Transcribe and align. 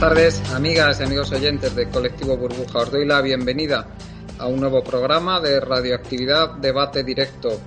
Tardes, 0.00 0.42
amigas 0.52 1.00
y 1.00 1.04
amigos 1.04 1.32
oyentes 1.32 1.74
de 1.74 1.88
Colectivo 1.88 2.36
Burbuja. 2.36 2.80
Os 2.80 2.90
doy 2.90 3.06
la 3.06 3.22
bienvenida 3.22 3.86
a 4.38 4.46
un 4.46 4.60
nuevo 4.60 4.84
programa 4.84 5.40
de 5.40 5.58
radioactividad 5.58 6.56
debate 6.56 7.02
directo. 7.02 7.58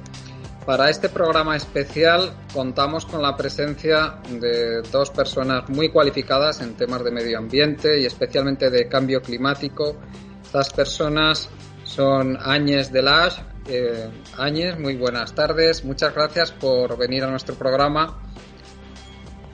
Para 0.64 0.92
este 0.92 1.10
programa 1.10 1.56
especial 1.56 2.32
contamos 2.54 3.08
con 3.08 3.24
la 3.24 3.36
presencia 3.36 4.18
de 4.30 4.84
dos 4.92 5.10
personas 5.10 5.68
muy 5.70 5.90
cualificadas 5.90 6.62
en 6.62 6.76
temas 6.76 7.04
de 7.04 7.10
medio 7.10 7.40
ambiente 7.40 8.00
y 8.00 8.06
especialmente 8.06 8.70
de 8.70 8.88
cambio 8.88 9.24
climático. 9.24 10.00
Estas 10.44 10.72
personas 10.72 11.50
son 11.84 12.38
Áñez 12.40 12.92
Delash. 12.92 13.40
Eh, 13.68 14.08
Áñez, 14.38 14.78
muy 14.78 14.98
buenas 14.98 15.34
tardes. 15.34 15.84
Muchas 15.84 16.14
gracias 16.14 16.52
por 16.52 16.96
venir 16.96 17.24
a 17.24 17.32
nuestro 17.32 17.56
programa. 17.56 18.22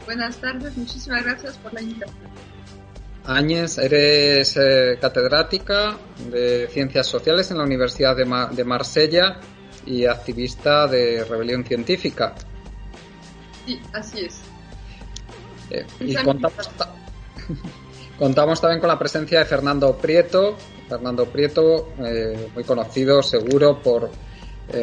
Buenas 0.06 0.36
tardes, 0.38 0.76
muchísimas 0.76 1.23
gracias 1.23 1.58
por 1.58 1.73
la 1.73 1.82
invitación. 1.82 2.55
Áñez, 3.28 3.78
eres 3.78 4.56
eh, 4.58 4.98
catedrática 5.02 5.98
de 6.30 6.68
Ciencias 6.72 7.08
Sociales 7.08 7.50
en 7.52 7.58
la 7.58 7.64
Universidad 7.64 8.16
de, 8.16 8.64
Marsella 8.64 9.40
y 9.86 10.06
activista 10.06 10.88
de 10.88 11.23
Rebelión 11.23 11.64
Científica. 11.64 12.36
Sí, 13.66 13.82
así 13.94 14.26
es. 14.26 14.42
Eh, 15.72 15.86
y 16.02 16.16
contamos, 16.16 16.70
contamos, 18.20 18.61
también 18.61 18.80
con 18.80 18.89
la 18.89 18.99
presencia 18.99 19.39
de 19.39 19.45
Fernando 19.45 19.98
Prieto. 19.98 20.55
Fernando 20.88 21.26
Prieto, 21.26 21.94
eh, 22.05 22.49
muy 22.54 22.64
conocido 22.64 23.23
seguro 23.23 23.82
por 23.82 24.11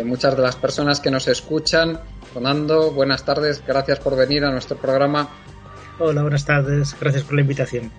muchas 0.05 0.37
de 0.37 0.43
las 0.43 0.55
personas 0.55 1.01
que 1.01 1.11
nos 1.11 1.27
escuchan. 1.27 2.01
Fernando, 2.33 2.93
buenas 2.93 3.25
tardes, 3.25 3.63
gracias 3.67 3.99
por 3.99 4.17
venir 4.17 4.45
a 4.45 4.51
nuestro 4.53 4.77
programa. 4.77 5.29
Hola, 5.99 6.23
buenas 6.23 6.45
tardes, 6.45 6.97
gracias 7.01 7.25
por 7.25 7.35
la 7.35 7.41
invitación. 7.41 7.91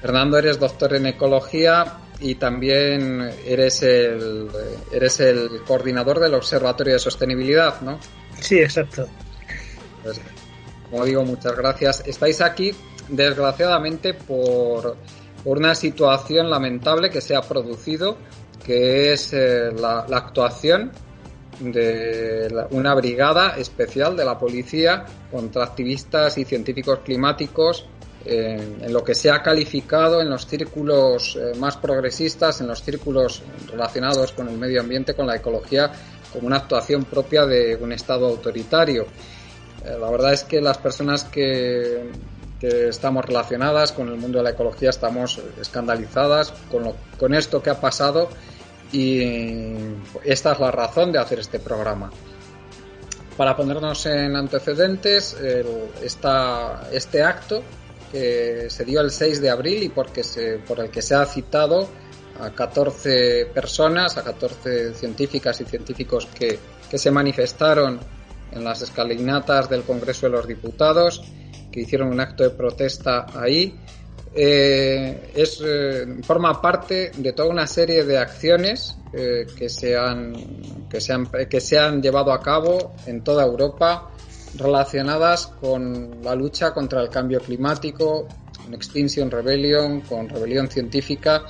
Fernando, 0.00 0.38
eres 0.38 0.58
doctor 0.58 0.94
en 0.94 1.06
ecología 1.06 1.98
y 2.20 2.34
también 2.36 3.30
eres 3.46 3.82
el, 3.82 4.48
eres 4.92 5.20
el 5.20 5.62
coordinador 5.66 6.20
del 6.20 6.34
Observatorio 6.34 6.94
de 6.94 6.98
Sostenibilidad, 6.98 7.80
¿no? 7.80 7.98
Sí, 8.40 8.58
exacto. 8.58 9.06
Pues, 10.02 10.20
como 10.90 11.04
digo, 11.04 11.24
muchas 11.24 11.56
gracias. 11.56 12.02
Estáis 12.06 12.40
aquí, 12.40 12.72
desgraciadamente, 13.08 14.14
por, 14.14 14.96
una 15.44 15.74
situación 15.74 16.50
lamentable 16.50 17.10
que 17.10 17.20
se 17.20 17.34
ha 17.34 17.40
producido, 17.40 18.18
que 18.64 19.12
es 19.12 19.32
eh, 19.32 19.70
la, 19.72 20.04
la, 20.06 20.18
actuación 20.18 20.92
de 21.60 22.66
una 22.70 22.94
brigada 22.94 23.56
especial 23.56 24.16
de 24.16 24.24
la 24.24 24.38
policía 24.38 25.04
contra 25.30 25.64
activistas 25.64 26.36
y 26.38 26.44
científicos 26.44 27.00
climáticos 27.04 27.86
en, 28.24 28.92
lo 28.92 29.02
que 29.02 29.14
se 29.14 29.30
ha 29.30 29.42
calificado 29.42 30.20
en 30.20 30.28
los 30.28 30.46
círculos 30.46 31.36
eh, 31.36 31.56
más 31.58 31.76
progresistas, 31.76 32.60
en 32.60 32.68
los 32.68 32.82
círculos 32.82 33.42
relacionados 33.70 34.32
con 34.32 34.48
el 34.48 34.58
medio 34.58 34.80
ambiente, 34.80 35.14
con 35.14 35.26
la 35.26 35.36
ecología, 35.36 35.90
como 36.32 36.46
una 36.46 36.56
actuación 36.56 37.04
propia 37.04 37.46
de 37.46 37.76
un 37.76 37.92
Estado 37.92 38.26
autoritario. 38.26 39.06
Eh, 39.84 39.96
la 39.98 40.10
verdad 40.10 40.34
es 40.34 40.44
que 40.44 40.60
las 40.60 40.78
personas 40.78 41.24
que, 41.24 42.10
que, 42.60 42.88
estamos 42.88 43.24
relacionadas 43.24 43.92
con 43.92 44.08
el 44.08 44.16
mundo 44.16 44.38
de 44.38 44.44
la 44.44 44.50
ecología 44.50 44.90
estamos 44.90 45.40
escandalizadas 45.60 46.52
con, 46.70 46.92
con 47.18 47.34
esto 47.34 47.62
que 47.62 47.70
ha 47.70 47.80
pasado 47.80 48.28
y 48.92 49.62
esta 50.24 50.52
es 50.52 50.60
la 50.60 50.70
razón 50.70 51.12
de 51.12 51.18
hacer 51.20 51.38
este 51.38 51.58
programa. 51.58 52.10
Para 53.36 53.56
ponernos 53.56 54.04
en 54.04 54.36
antecedentes, 54.36 55.34
este 56.02 57.22
acto 57.22 57.62
que 58.10 58.68
se 58.68 58.84
dio 58.84 59.00
el 59.00 59.10
6 59.10 59.40
de 59.40 59.50
abril 59.50 59.82
y 59.82 59.88
porque 59.88 60.24
se, 60.24 60.58
por 60.58 60.80
el 60.80 60.90
que 60.90 61.02
se 61.02 61.14
ha 61.14 61.24
citado 61.26 61.88
a 62.40 62.50
14 62.50 63.46
personas, 63.52 64.16
a 64.16 64.24
14 64.24 64.94
científicas 64.94 65.60
y 65.60 65.64
científicos 65.64 66.26
que, 66.26 66.58
que 66.90 66.98
se 66.98 67.10
manifestaron 67.10 68.00
en 68.52 68.64
las 68.64 68.82
escalinatas 68.82 69.68
del 69.68 69.82
Congreso 69.82 70.26
de 70.26 70.32
los 70.32 70.46
Diputados, 70.46 71.22
que 71.70 71.80
hicieron 71.80 72.08
un 72.08 72.20
acto 72.20 72.42
de 72.42 72.50
protesta 72.50 73.26
ahí. 73.34 73.78
Eh, 74.32 75.32
es, 75.34 75.60
eh, 75.64 76.06
forma 76.22 76.60
parte 76.60 77.10
de 77.16 77.32
toda 77.32 77.48
una 77.48 77.66
serie 77.66 78.04
de 78.04 78.16
acciones 78.16 78.96
eh, 79.12 79.46
que, 79.56 79.68
se 79.68 79.96
han, 79.96 80.32
que, 80.88 81.00
se 81.00 81.12
han, 81.12 81.26
que 81.26 81.60
se 81.60 81.78
han 81.78 82.00
llevado 82.00 82.32
a 82.32 82.40
cabo 82.40 82.94
en 83.06 83.24
toda 83.24 83.44
Europa 83.44 84.10
relacionadas 84.56 85.46
con 85.46 86.22
la 86.22 86.34
lucha 86.34 86.72
contra 86.72 87.02
el 87.02 87.08
cambio 87.08 87.40
climático, 87.40 88.26
con 88.62 88.74
Extinction 88.74 89.30
Rebellion, 89.30 90.00
con 90.02 90.28
Rebelión 90.28 90.68
Científica 90.68 91.44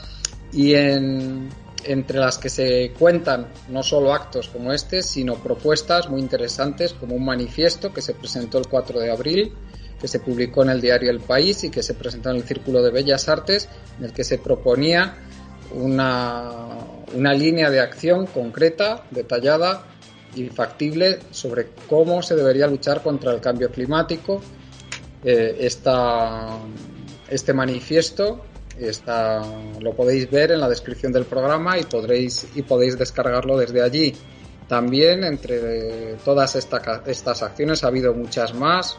y 0.52 0.74
entre 0.74 2.18
las 2.18 2.38
que 2.38 2.48
se 2.48 2.92
cuentan 2.98 3.48
no 3.68 3.82
solo 3.82 4.12
actos 4.12 4.48
como 4.48 4.72
este, 4.72 5.02
sino 5.02 5.34
propuestas 5.36 6.08
muy 6.08 6.20
interesantes 6.20 6.92
como 6.92 7.14
un 7.14 7.24
manifiesto 7.24 7.92
que 7.92 8.02
se 8.02 8.14
presentó 8.14 8.58
el 8.58 8.66
4 8.66 9.00
de 9.00 9.10
abril, 9.10 9.52
que 10.00 10.08
se 10.08 10.20
publicó 10.20 10.62
en 10.62 10.70
el 10.70 10.80
diario 10.80 11.10
El 11.10 11.20
País 11.20 11.64
y 11.64 11.70
que 11.70 11.82
se 11.82 11.94
presentó 11.94 12.30
en 12.30 12.36
el 12.36 12.42
Círculo 12.44 12.82
de 12.82 12.90
Bellas 12.90 13.28
Artes, 13.28 13.68
en 13.98 14.06
el 14.06 14.12
que 14.12 14.24
se 14.24 14.38
proponía 14.38 15.16
una, 15.72 16.78
una 17.14 17.32
línea 17.32 17.70
de 17.70 17.80
acción 17.80 18.26
concreta, 18.26 19.04
detallada, 19.10 19.84
y 20.34 20.48
factible 20.48 21.18
sobre 21.30 21.68
cómo 21.88 22.22
se 22.22 22.36
debería 22.36 22.66
luchar 22.66 23.03
contra 23.03 23.32
el 23.32 23.41
cambio 23.41 23.71
climático. 23.71 24.41
Eh, 25.22 25.68
este 27.28 27.53
manifiesto 27.53 28.44
lo 29.80 29.94
podéis 29.94 30.30
ver 30.30 30.53
en 30.53 30.60
la 30.60 30.68
descripción 30.68 31.12
del 31.12 31.24
programa 31.24 31.78
y, 31.78 31.84
podréis, 31.84 32.47
y 32.54 32.62
podéis 32.62 32.98
descargarlo 32.98 33.59
desde 33.59 33.82
allí. 33.82 34.15
También 34.68 35.24
entre 35.24 36.15
todas 36.24 36.54
estas 36.54 37.42
acciones 37.42 37.84
ha 37.84 37.88
habido 37.88 38.15
muchas 38.15 38.54
más. 38.54 38.97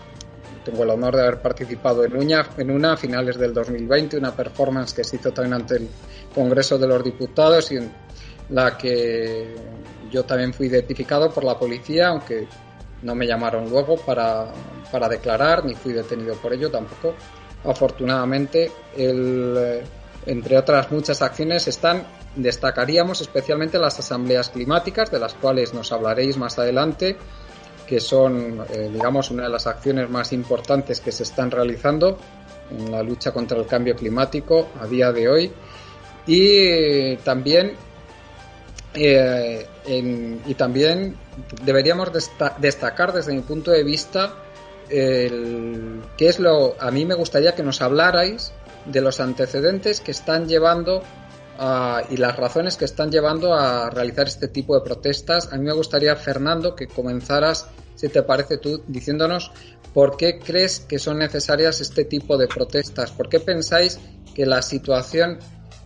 Tengo 0.66 0.84
el 0.84 0.92
honor 0.92 1.16
de 1.16 1.22
haber 1.24 1.42
participado 1.42 2.04
en 2.04 2.16
una, 2.16 2.48
en 2.58 2.70
una 2.70 2.94
a 2.94 2.98
finales 2.98 3.38
del 3.38 3.54
2020, 3.54 4.18
una 4.18 4.36
performance 4.36 4.94
que 4.94 5.04
se 5.04 5.16
hizo 5.16 5.32
también 5.32 5.54
ante 5.54 5.78
el 5.78 5.88
Congreso 6.36 6.78
de 6.78 6.88
los 6.88 7.04
Diputados 7.04 7.72
y 7.72 7.80
la 8.52 8.78
que 8.78 9.56
yo 10.12 10.24
también 10.24 10.54
fui 10.54 10.68
identificado 10.68 11.32
por 11.32 11.44
la 11.44 11.58
policía, 11.58 12.10
aunque 12.10 12.48
no 13.02 13.16
me 13.16 13.26
llamaron 13.26 13.70
luego 13.70 13.98
para, 13.98 14.52
para 14.92 15.10
declarar, 15.10 15.66
ni 15.66 15.74
fui 15.74 15.94
detenido 15.94 16.36
por 16.36 16.54
ello 16.54 16.70
tampoco. 16.70 17.16
Afortunadamente, 17.64 18.72
el, 18.96 19.82
entre 20.26 20.58
otras 20.58 20.92
muchas 20.92 21.22
acciones, 21.22 21.68
están 21.68 22.06
destacaríamos 22.36 23.22
especialmente 23.22 23.78
las 23.78 24.00
asambleas 24.00 24.50
climáticas, 24.50 25.12
de 25.12 25.20
las 25.20 25.34
cuales 25.34 25.74
nos 25.74 25.92
hablaréis 25.92 26.38
más 26.38 26.58
adelante, 26.58 27.18
que 27.86 28.00
son, 28.00 28.64
eh, 28.70 28.90
digamos, 28.92 29.32
una 29.32 29.44
de 29.44 29.50
las 29.50 29.68
acciones 29.68 30.10
más 30.10 30.32
importantes 30.32 31.02
que 31.02 31.12
se 31.12 31.24
están 31.24 31.52
realizando 31.52 32.18
en 32.70 32.90
la 32.90 33.04
lucha 33.04 33.34
contra 33.34 33.58
el 33.58 33.66
cambio 33.66 33.96
climático 33.96 34.70
a 34.80 34.88
día 34.88 35.12
de 35.12 35.28
hoy. 35.28 35.52
Y 36.26 37.18
también, 37.18 37.74
eh, 38.94 39.66
y 39.88 40.54
también 40.56 41.16
deberíamos 41.64 42.10
destacar 42.60 43.14
desde 43.14 43.34
mi 43.34 43.42
punto 43.42 43.72
de 43.72 43.84
vista 43.84 44.34
el, 44.90 46.02
qué 46.18 46.28
es 46.28 46.40
lo, 46.40 46.76
a 46.80 46.92
mí 46.92 47.06
me 47.06 47.16
gustaría 47.16 47.56
que 47.56 47.64
nos 47.64 47.82
hablarais 47.82 48.52
de 48.86 49.02
los 49.02 49.20
antecedentes 49.20 50.02
que 50.02 50.12
están 50.12 50.48
llevando 50.48 51.04
y 52.10 52.18
las 52.18 52.36
razones 52.38 52.76
que 52.76 52.86
están 52.86 53.12
llevando 53.12 53.54
a 53.54 53.90
realizar 53.92 54.28
este 54.28 54.48
tipo 54.48 54.74
de 54.76 54.82
protestas. 54.82 55.54
A 55.54 55.58
mí 55.58 55.66
me 55.66 55.74
gustaría, 55.74 56.16
Fernando, 56.16 56.76
que 56.76 56.88
comenzaras, 56.88 57.68
si 57.96 58.10
te 58.10 58.24
parece 58.24 58.58
tú, 58.58 58.84
diciéndonos 58.88 59.52
por 59.94 60.18
qué 60.18 60.40
crees 60.40 60.80
que 60.80 60.98
son 60.98 61.20
necesarias 61.20 61.80
este 61.80 62.06
tipo 62.06 62.38
de 62.38 62.48
protestas, 62.48 63.12
por 63.12 63.30
qué 63.30 63.40
pensáis 63.40 64.00
que 64.34 64.46
la 64.48 64.64
situación 64.64 65.38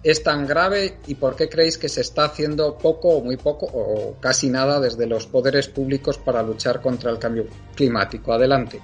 es 0.06 0.22
tan 0.22 0.46
grave 0.46 0.98
y 1.08 1.16
por 1.16 1.36
qué 1.36 1.50
creéis 1.50 1.80
que 1.80 1.90
se 1.90 2.02
está 2.02 2.26
haciendo 2.26 2.78
poco 2.78 3.10
o 3.10 3.24
muy 3.24 3.38
poco 3.38 3.66
o 3.66 4.16
casi 4.20 4.52
nada 4.52 4.80
desde 4.80 5.08
los 5.08 5.26
poderes 5.26 5.68
públicos 5.68 6.20
para 6.20 6.44
luchar 6.44 6.80
contra 6.80 7.10
el 7.10 7.18
cambio 7.18 7.48
climático. 7.74 8.32
Adelante. 8.32 8.80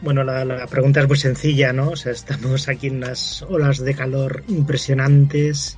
Bueno, 0.00 0.24
la, 0.24 0.66
pregunta 0.66 1.00
es 1.00 1.08
muy 1.08 1.18
sencilla, 1.18 1.74
¿no? 1.74 1.90
O 1.90 1.96
sea, 1.96 2.12
estamos 2.12 2.68
aquí 2.68 2.86
en 2.86 2.96
unas 2.96 3.42
olas 3.42 3.80
de 3.80 3.94
calor 3.94 4.44
impresionantes. 4.48 5.76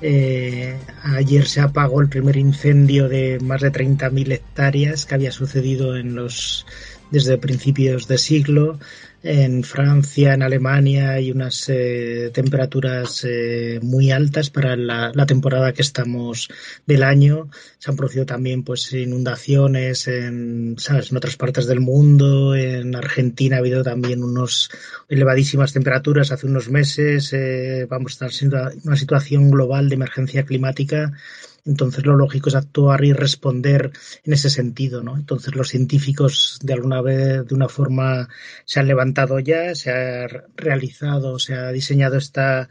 Eh, 0.00 0.76
ayer 1.02 1.46
se 1.48 1.60
apagó 1.60 2.00
el 2.00 2.08
primer 2.08 2.36
incendio 2.36 3.08
de 3.08 3.40
más 3.40 3.60
de 3.60 3.72
30.000 3.72 4.32
hectáreas 4.32 5.04
que 5.04 5.16
había 5.16 5.32
sucedido 5.32 5.96
en 5.96 6.14
los 6.14 6.64
desde 7.10 7.38
principios 7.38 8.06
de 8.06 8.18
siglo. 8.18 8.78
En 9.24 9.62
Francia, 9.62 10.34
en 10.34 10.42
Alemania 10.42 11.12
hay 11.12 11.30
unas 11.30 11.68
eh, 11.68 12.32
temperaturas 12.34 13.24
eh, 13.24 13.78
muy 13.80 14.10
altas 14.10 14.50
para 14.50 14.74
la, 14.74 15.12
temporada 15.26 15.72
que 15.72 15.82
estamos 15.82 16.48
del 16.86 17.04
año. 17.04 17.48
Se 17.78 17.90
han 17.90 17.96
producido 17.96 18.26
también 18.26 18.64
pues 18.64 18.92
inundaciones 18.92 20.08
en, 20.08 20.74
¿sabes? 20.76 21.12
en 21.12 21.18
otras 21.18 21.36
partes 21.36 21.66
del 21.66 21.78
mundo. 21.78 22.56
En 22.56 22.96
Argentina 22.96 23.56
ha 23.56 23.58
habido 23.60 23.84
también 23.84 24.24
unos 24.24 24.70
elevadísimas 25.08 25.72
temperaturas 25.72 26.32
hace 26.32 26.48
unos 26.48 26.68
meses. 26.68 27.32
Eh, 27.32 27.86
vamos 27.88 28.20
a 28.20 28.26
estar 28.26 28.48
en 28.48 28.80
una 28.84 28.96
situación 28.96 29.52
global 29.52 29.88
de 29.88 29.94
emergencia 29.94 30.44
climática 30.44 31.12
entonces 31.64 32.04
lo 32.04 32.16
lógico 32.16 32.48
es 32.48 32.54
actuar 32.54 33.04
y 33.04 33.12
responder 33.12 33.92
en 34.24 34.32
ese 34.32 34.50
sentido, 34.50 35.02
¿no? 35.02 35.16
Entonces 35.16 35.54
los 35.54 35.68
científicos 35.68 36.58
de 36.62 36.72
alguna 36.72 37.00
vez, 37.02 37.46
de 37.46 37.54
una 37.54 37.68
forma, 37.68 38.28
se 38.64 38.80
han 38.80 38.88
levantado 38.88 39.38
ya, 39.38 39.74
se 39.74 39.90
ha 39.90 40.26
realizado, 40.56 41.38
se 41.38 41.54
ha 41.54 41.70
diseñado 41.70 42.16
esta 42.16 42.68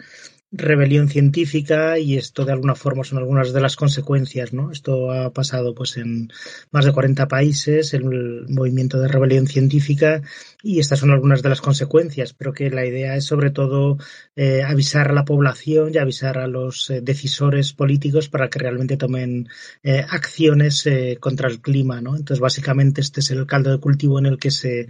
rebelión 0.52 1.08
científica 1.08 1.98
y 1.98 2.18
esto 2.18 2.44
de 2.44 2.52
alguna 2.52 2.76
forma 2.76 3.06
son 3.06 3.20
algunas 3.20 3.54
de 3.54 3.62
las 3.62 3.78
consecuencias, 3.78 4.52
¿no? 4.52 4.72
Esto 4.72 5.12
ha 5.12 5.32
pasado 5.32 5.74
pues 5.74 5.96
en 5.96 6.32
más 6.72 6.84
de 6.84 6.92
40 6.92 7.28
países, 7.30 7.94
el 7.94 8.46
movimiento 8.50 9.00
de 9.00 9.08
rebelión 9.08 9.48
científica 9.48 10.22
y 10.62 10.80
estas 10.80 11.00
son 11.00 11.12
algunas 11.12 11.42
de 11.42 11.50
las 11.50 11.62
consecuencias, 11.62 12.34
pero 12.34 12.52
que 12.52 12.70
la 12.70 12.86
idea 12.86 13.16
es 13.16 13.26
sobre 13.26 13.52
todo 13.52 13.98
eh, 14.36 14.62
avisar 14.62 15.10
a 15.10 15.14
la 15.14 15.24
población 15.24 15.92
y 15.94 15.98
avisar 15.98 16.38
a 16.38 16.48
los 16.48 16.90
eh, 16.90 17.00
decisores 17.02 17.72
políticos 17.72 18.28
para 18.28 18.50
que 18.50 18.60
realmente 18.60 18.98
tomen 18.98 19.48
eh, 19.84 20.06
acciones 20.10 20.88
contra 21.20 21.48
el 21.48 21.62
clima, 21.62 22.02
¿no? 22.02 22.18
Entonces 22.18 22.42
básicamente 22.42 23.00
este 23.00 23.22
es 23.22 23.32
el 23.32 23.46
caldo 23.46 23.72
de 23.72 23.80
cultivo 23.80 24.20
en 24.20 24.26
el 24.26 24.38
que 24.38 24.52
se 24.52 24.90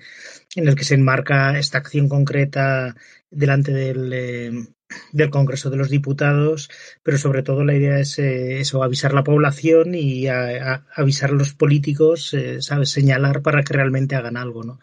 en 0.55 0.67
el 0.67 0.75
que 0.75 0.83
se 0.83 0.95
enmarca 0.95 1.57
esta 1.57 1.77
acción 1.77 2.09
concreta 2.09 2.95
delante 3.31 3.71
del 3.71 4.73
del 5.11 5.29
Congreso 5.29 5.69
de 5.69 5.77
los 5.77 5.89
Diputados, 5.89 6.69
pero 7.03 7.17
sobre 7.17 7.43
todo 7.43 7.63
la 7.63 7.75
idea 7.75 7.99
es 7.99 8.19
eh, 8.19 8.59
eso, 8.59 8.83
avisar 8.83 9.11
a 9.11 9.15
la 9.15 9.23
población 9.23 9.95
y 9.95 10.27
avisar 10.27 11.31
a 11.31 11.33
los 11.33 11.53
políticos, 11.53 12.33
eh, 12.33 12.61
¿sabes? 12.61 12.89
Señalar 12.89 13.41
para 13.41 13.63
que 13.63 13.73
realmente 13.73 14.15
hagan 14.15 14.37
algo, 14.37 14.63
¿no? 14.63 14.79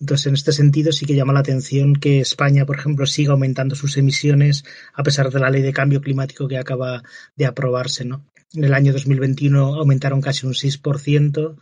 Entonces, 0.00 0.26
en 0.28 0.34
este 0.34 0.52
sentido, 0.52 0.92
sí 0.92 1.04
que 1.04 1.14
llama 1.14 1.34
la 1.34 1.40
atención 1.40 1.94
que 1.94 2.20
España, 2.20 2.64
por 2.64 2.78
ejemplo, 2.78 3.04
siga 3.04 3.32
aumentando 3.32 3.74
sus 3.74 3.98
emisiones 3.98 4.64
a 4.94 5.02
pesar 5.02 5.30
de 5.30 5.40
la 5.40 5.50
ley 5.50 5.60
de 5.60 5.74
cambio 5.74 6.00
climático 6.00 6.48
que 6.48 6.56
acaba 6.56 7.02
de 7.36 7.46
aprobarse, 7.46 8.06
¿no? 8.06 8.24
En 8.54 8.64
el 8.64 8.72
año 8.72 8.92
2021 8.94 9.74
aumentaron 9.74 10.22
casi 10.22 10.46
un 10.46 10.54
6% 10.54 11.56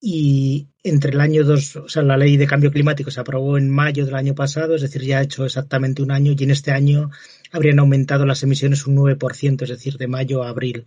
y 0.00 0.68
entre 0.82 1.12
el 1.12 1.20
año 1.20 1.42
2, 1.42 1.76
o 1.76 1.88
sea, 1.88 2.02
la 2.02 2.16
ley 2.16 2.36
de 2.36 2.46
cambio 2.46 2.70
climático 2.70 3.10
se 3.10 3.20
aprobó 3.20 3.58
en 3.58 3.70
mayo 3.70 4.04
del 4.04 4.14
año 4.14 4.34
pasado, 4.34 4.74
es 4.74 4.82
decir, 4.82 5.02
ya 5.02 5.18
ha 5.18 5.22
hecho 5.22 5.44
exactamente 5.44 6.02
un 6.02 6.10
año 6.12 6.34
y 6.36 6.44
en 6.44 6.50
este 6.50 6.70
año 6.70 7.10
habrían 7.50 7.78
aumentado 7.78 8.26
las 8.26 8.42
emisiones 8.42 8.86
un 8.86 8.96
9%, 8.96 9.62
es 9.62 9.68
decir, 9.68 9.96
de 9.96 10.06
mayo 10.06 10.42
a 10.42 10.50
abril. 10.50 10.84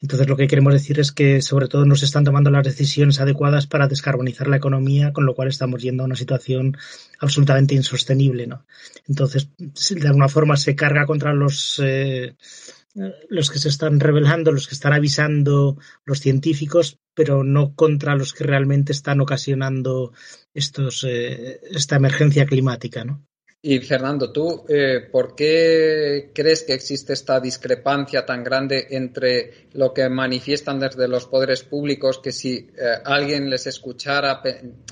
Entonces, 0.00 0.28
lo 0.28 0.36
que 0.36 0.46
queremos 0.46 0.72
decir 0.72 1.00
es 1.00 1.12
que, 1.12 1.42
sobre 1.42 1.68
todo, 1.68 1.84
no 1.84 1.96
se 1.96 2.04
están 2.04 2.24
tomando 2.24 2.50
las 2.50 2.64
decisiones 2.64 3.20
adecuadas 3.20 3.66
para 3.66 3.88
descarbonizar 3.88 4.46
la 4.46 4.56
economía, 4.56 5.12
con 5.12 5.26
lo 5.26 5.34
cual 5.34 5.48
estamos 5.48 5.82
yendo 5.82 6.02
a 6.02 6.06
una 6.06 6.16
situación 6.16 6.76
absolutamente 7.18 7.74
insostenible, 7.74 8.46
¿no? 8.46 8.66
Entonces, 9.08 9.48
de 9.56 10.06
alguna 10.06 10.28
forma 10.28 10.56
se 10.56 10.74
carga 10.74 11.06
contra 11.06 11.32
los, 11.32 11.80
eh, 11.82 12.36
los 13.28 13.50
que 13.50 13.58
se 13.58 13.68
están 13.68 14.00
revelando, 14.00 14.52
los 14.52 14.68
que 14.68 14.74
están 14.74 14.92
avisando 14.92 15.78
los 16.04 16.20
científicos, 16.20 16.98
pero 17.16 17.42
no 17.42 17.74
contra 17.74 18.14
los 18.14 18.34
que 18.34 18.44
realmente 18.44 18.92
están 18.92 19.22
ocasionando 19.22 20.12
estos, 20.52 21.02
eh, 21.08 21.60
esta 21.70 21.96
emergencia 21.96 22.44
climática, 22.44 23.04
¿no? 23.04 23.24
Y 23.62 23.80
Fernando, 23.80 24.30
¿tú 24.30 24.64
eh, 24.68 25.08
por 25.10 25.34
qué 25.34 26.30
crees 26.34 26.62
que 26.62 26.74
existe 26.74 27.14
esta 27.14 27.40
discrepancia 27.40 28.24
tan 28.26 28.44
grande 28.44 28.86
entre 28.90 29.68
lo 29.72 29.94
que 29.94 30.08
manifiestan 30.10 30.78
desde 30.78 31.08
los 31.08 31.26
poderes 31.26 31.64
públicos, 31.64 32.20
que 32.22 32.32
si 32.32 32.54
eh, 32.58 32.68
alguien 33.04 33.48
les 33.48 33.66
escuchara, 33.66 34.42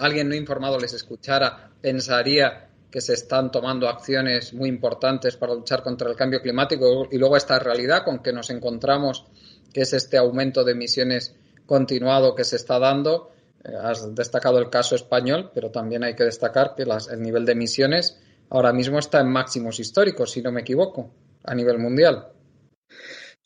alguien 0.01 0.31
no 0.31 0.35
informado 0.35 0.81
les 0.81 0.95
escuchara, 0.95 1.71
pensaría 1.81 2.71
que 2.91 3.03
se 3.03 3.13
están 3.13 3.53
tomando 3.53 3.87
acciones 3.87 4.55
muy 4.55 4.71
importantes 4.71 5.37
para 5.37 5.55
luchar 5.55 5.83
contra 5.83 6.09
el 6.09 6.17
cambio 6.17 6.41
climático 6.41 7.07
y 7.13 7.19
luego 7.19 7.37
esta 7.37 7.59
realidad 7.59 8.03
con 8.03 8.23
que 8.23 8.33
nos 8.33 8.49
encontramos, 8.49 9.27
que 9.73 9.83
es 9.83 9.93
este 9.93 10.17
aumento 10.17 10.65
de 10.65 10.73
emisiones 10.73 11.35
continuado 11.67 12.35
que 12.35 12.45
se 12.45 12.57
está 12.57 12.79
dando. 12.79 13.33
Eh, 13.65 13.73
has 13.83 14.15
destacado 14.15 14.59
el 14.59 14.71
caso 14.71 14.95
español, 14.95 15.51
pero 15.55 15.71
también 15.71 16.05
hay 16.05 16.15
que 16.15 16.25
destacar 16.25 16.75
que 16.77 16.83
el 16.83 17.23
nivel 17.23 17.45
de 17.45 17.53
emisiones 17.53 18.21
ahora 18.51 18.73
mismo 18.73 18.99
está 18.99 19.21
en 19.21 19.29
máximos 19.29 19.81
históricos, 19.81 20.33
si 20.33 20.43
no 20.43 20.53
me 20.53 20.61
equivoco, 20.61 21.13
a 21.43 21.55
nivel 21.55 21.79
mundial. 21.79 22.29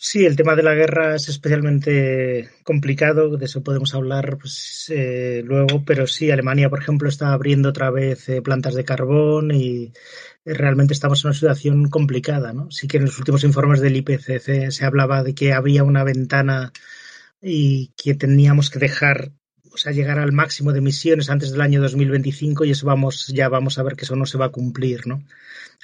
Sí, 0.01 0.25
el 0.25 0.37
tema 0.37 0.55
de 0.55 0.63
la 0.63 0.75
guerra 0.75 1.17
es 1.17 1.29
especialmente 1.29 2.49
complicado, 2.63 3.37
de 3.37 3.47
eso 3.47 3.65
podemos 3.65 3.97
hablar 3.97 4.39
pues, 4.39 4.93
eh, 4.95 5.43
luego, 5.45 5.83
pero 5.85 6.07
sí, 6.07 6.31
Alemania, 6.31 6.71
por 6.71 6.79
ejemplo, 6.79 7.09
está 7.09 7.33
abriendo 7.33 7.71
otra 7.71 7.91
vez 7.91 8.29
eh, 8.29 8.41
plantas 8.41 8.75
de 8.75 8.85
carbón 8.85 9.51
y 9.51 9.93
realmente 10.45 10.95
estamos 10.95 11.25
en 11.25 11.31
una 11.31 11.35
situación 11.35 11.91
complicada. 11.91 12.53
¿no? 12.53 12.71
Sí 12.71 12.87
que 12.87 12.99
en 12.99 13.07
los 13.07 13.19
últimos 13.19 13.43
informes 13.43 13.81
del 13.81 13.97
IPCC 13.97 14.71
se 14.71 14.85
hablaba 14.85 15.25
de 15.25 15.35
que 15.35 15.53
había 15.53 15.83
una 15.83 16.05
ventana 16.05 16.73
y 17.40 17.92
que 17.97 18.14
teníamos 18.14 18.71
que 18.71 18.78
dejar 18.78 19.33
o 19.71 19.76
sea, 19.76 19.92
llegar 19.92 20.18
al 20.18 20.33
máximo 20.33 20.73
de 20.73 20.78
emisiones 20.78 21.30
antes 21.30 21.52
del 21.52 21.61
año 21.61 21.80
2025 21.80 22.64
y 22.64 22.73
eso 22.73 22.87
vamos, 22.87 23.28
ya 23.28 23.49
vamos 23.49 23.78
a 23.78 23.85
ver 23.85 23.95
que 23.95 24.04
eso 24.04 24.16
no 24.16 24.26
se 24.26 24.37
va 24.37 24.47
a 24.47 24.50
cumplir, 24.50 25.07
¿no? 25.07 25.23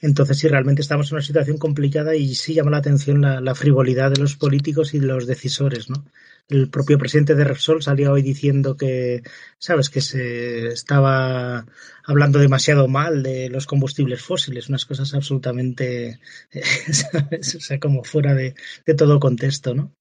Entonces, 0.02 0.38
sí, 0.38 0.48
realmente 0.48 0.82
estamos 0.82 1.10
en 1.10 1.16
una 1.16 1.24
situación 1.24 1.58
complicada 1.58 2.16
y 2.16 2.34
sí 2.34 2.54
llama 2.54 2.72
la 2.72 2.78
atención 2.78 3.20
la, 3.22 3.54
frivolidad 3.54 4.10
de 4.10 4.20
los 4.20 4.36
políticos 4.36 4.94
y 4.94 4.98
de 4.98 5.06
los 5.06 5.26
decisores, 5.26 5.88
¿no? 5.88 6.04
El 6.48 6.68
propio 6.68 6.98
presidente 6.98 7.34
de 7.34 7.44
Repsol 7.44 7.82
salió 7.82 8.12
hoy 8.12 8.22
diciendo 8.22 8.76
que, 8.76 9.22
sabes, 9.58 9.88
que 9.88 10.00
se 10.00 10.68
estaba 10.68 11.64
hablando 12.04 12.38
demasiado 12.38 12.88
mal 12.88 13.22
de 13.22 13.48
los 13.48 13.66
combustibles 13.66 14.20
fósiles, 14.20 14.68
unas 14.68 14.84
cosas 14.84 15.14
absolutamente, 15.14 16.20
¿sabes? 16.90 17.54
O 17.54 17.60
sea, 17.60 17.78
como 17.78 18.04
fuera 18.04 18.34
de, 18.34 18.54
todo 18.96 19.20
contexto, 19.20 19.74
¿no? 19.74 19.94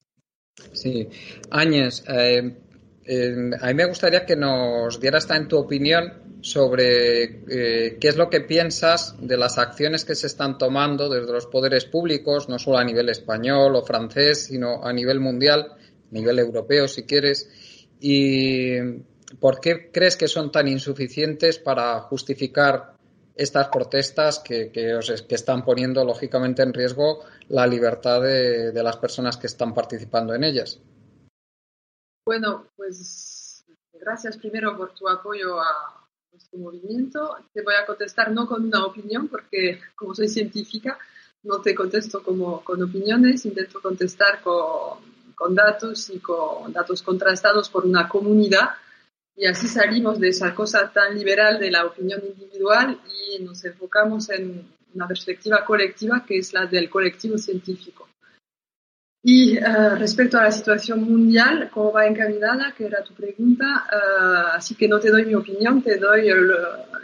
Sí. 0.73 1.07
Áñez, 1.49 2.03
eh, 2.07 2.53
a 3.59 3.67
mí 3.67 3.73
me 3.73 3.85
gustaría 3.85 4.25
que 4.25 4.35
nos 4.35 4.99
dieras 4.99 5.29
en 5.31 5.47
tu 5.47 5.57
opinión 5.57 6.39
sobre 6.41 7.23
eh, 7.23 7.97
qué 7.99 8.07
es 8.07 8.17
lo 8.17 8.29
que 8.29 8.41
piensas 8.41 9.15
de 9.19 9.37
las 9.37 9.57
acciones 9.57 10.05
que 10.05 10.15
se 10.15 10.27
están 10.27 10.57
tomando 10.57 11.09
desde 11.09 11.31
los 11.31 11.47
poderes 11.47 11.85
públicos, 11.85 12.49
no 12.49 12.59
solo 12.59 12.77
a 12.77 12.83
nivel 12.83 13.09
español 13.09 13.75
o 13.75 13.83
francés, 13.83 14.45
sino 14.45 14.83
a 14.83 14.93
nivel 14.93 15.19
mundial, 15.19 15.71
a 15.71 16.13
nivel 16.13 16.39
europeo, 16.39 16.87
si 16.87 17.03
quieres, 17.03 17.49
y 17.99 18.77
por 19.39 19.59
qué 19.59 19.89
crees 19.91 20.17
que 20.17 20.27
son 20.27 20.51
tan 20.51 20.67
insuficientes 20.67 21.59
para 21.59 21.99
justificar 22.01 22.92
estas 23.35 23.67
protestas 23.69 24.39
que, 24.39 24.71
que, 24.71 24.99
están 25.29 25.63
poniendo 25.65 26.03
lógicamente 26.05 26.61
en 26.61 26.73
riesgo 26.73 27.23
la 27.49 27.65
libertad 27.65 28.21
de, 28.21 28.71
de, 28.71 28.83
las 28.83 28.97
personas 28.97 29.37
que 29.37 29.47
están 29.47 29.73
participando 29.73 30.33
en 30.33 30.43
ellas. 30.43 30.79
Bueno, 32.25 32.67
pues 32.75 33.65
gracias 33.93 34.37
primero 34.37 34.77
por 34.77 34.93
tu 34.93 35.07
apoyo 35.09 35.59
a 35.59 36.07
nuestro 36.31 36.59
movimiento. 36.59 37.37
Te 37.53 37.61
voy 37.61 37.75
a 37.75 37.85
contestar 37.85 38.31
no 38.31 38.47
con 38.47 38.65
una 38.65 38.85
opinión, 38.85 39.27
porque 39.27 39.79
como 39.95 40.13
soy 40.13 40.27
científica, 40.27 40.97
no 41.43 41.61
te 41.61 41.75
contesto 41.75 42.23
como, 42.23 42.63
con 42.63 42.81
opiniones, 42.81 43.45
intento 43.45 43.81
contestar 43.81 44.41
con, 44.41 44.99
con 45.35 45.55
datos 45.55 46.09
y 46.09 46.19
con 46.19 46.71
datos 46.71 47.01
contrastados 47.01 47.69
por 47.69 47.85
una 47.85 48.07
comunidad 48.07 48.69
y 49.35 49.45
así 49.45 49.67
salimos 49.67 50.19
de 50.19 50.29
esa 50.29 50.53
cosa 50.53 50.91
tan 50.91 51.17
liberal 51.17 51.59
de 51.59 51.71
la 51.71 51.85
opinión 51.85 52.21
individual 52.23 52.99
y 53.07 53.41
nos 53.43 53.65
enfocamos 53.65 54.29
en 54.29 54.67
una 54.93 55.07
perspectiva 55.07 55.65
colectiva 55.65 56.23
que 56.25 56.37
es 56.37 56.53
la 56.53 56.67
del 56.67 56.89
colectivo 56.89 57.37
científico. 57.37 58.07
Y 59.25 59.57
uh, 59.57 59.95
respecto 59.97 60.37
a 60.37 60.43
la 60.43 60.51
situación 60.51 61.01
mundial, 61.03 61.69
¿cómo 61.73 61.93
va 61.93 62.05
encaminada? 62.05 62.73
Que 62.77 62.85
era 62.85 63.01
tu 63.03 63.13
pregunta. 63.13 63.85
Uh, 63.89 64.57
así 64.57 64.75
que 64.75 64.87
no 64.87 64.99
te 64.99 65.09
doy 65.09 65.25
mi 65.25 65.33
opinión, 65.33 65.81
te 65.81 65.97
doy 65.97 66.27
el, 66.27 66.51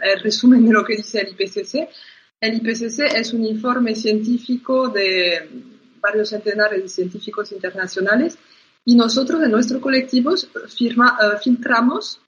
el, 0.02 0.20
resumen 0.22 0.66
de 0.66 0.72
lo 0.72 0.84
que 0.84 0.96
dice 0.96 1.20
el 1.20 1.30
IPCC. 1.30 1.88
El 2.38 2.56
IPCC 2.56 3.16
es 3.16 3.32
un 3.32 3.44
informe 3.44 3.94
científico 3.94 4.88
de 4.88 5.48
varios 5.98 6.28
centenares 6.28 6.82
de 6.82 6.88
científicos 6.88 7.52
internacionales 7.52 8.38
y 8.84 8.94
nosotros 8.96 9.42
en 9.42 9.50
nuestro 9.50 9.80
colectivo 9.80 10.34
firma, 10.68 11.18
uh, 11.20 11.38
filtramos 11.38 12.20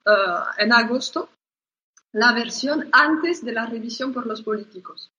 en 0.59 0.73
agosto 0.73 1.30
la 2.12 2.32
versión 2.32 2.88
antes 2.92 3.44
de 3.44 3.52
la 3.52 3.66
revisión 3.66 4.12
por 4.12 4.26
los 4.26 4.42
políticos. 4.42 5.11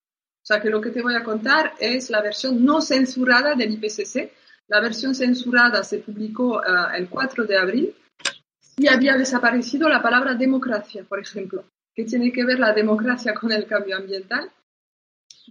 O 0.42 0.46
sea 0.46 0.62
que 0.62 0.70
lo 0.70 0.80
que 0.80 0.92
te 0.92 1.02
voy 1.02 1.16
a 1.16 1.24
contar 1.24 1.74
es 1.80 2.10
la 2.10 2.22
versión 2.22 2.64
no 2.64 2.82
censurada 2.82 3.56
del 3.56 3.74
IPCC 3.74 4.32
la 4.68 4.80
versión 4.80 5.14
censurada 5.14 5.84
se 5.84 6.00
publicó 6.00 6.58
uh, 6.58 6.96
el 6.96 7.10
4 7.10 7.46
de 7.46 7.58
abril 7.58 7.96
y 8.78 8.88
había 8.88 9.16
desaparecido 9.16 9.90
la 9.90 10.02
palabra 10.02 10.34
democracia, 10.34 11.04
por 11.04 11.20
ejemplo. 11.20 11.66
¿Qué 11.94 12.06
tiene 12.06 12.32
que 12.32 12.44
ver 12.44 12.60
la 12.60 12.74
democracia 12.74 13.34
con 13.36 13.52
el 13.52 13.68
cambio 13.68 13.98
ambiental? 13.98 14.52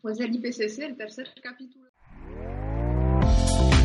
Pues 0.00 0.18
el 0.18 0.34
IPCC, 0.34 0.80
el 0.80 0.96
tercer 0.96 1.32
capítulo. 1.40 1.91